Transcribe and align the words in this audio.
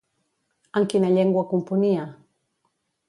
En 0.79 0.87
quina 0.95 1.11
llengua 1.17 1.45
componia? 1.53 2.09